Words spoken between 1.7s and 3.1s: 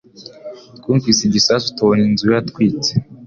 tubona inzu yatwitse